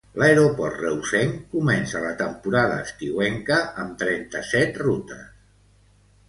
L'aeroport 0.19 0.77
reusenc 0.83 1.35
comença 1.51 2.01
la 2.05 2.13
temporada 2.21 2.79
estiuenca 2.87 3.59
amb 3.85 3.95
trenta-set 4.05 4.81
rutes. 4.87 5.23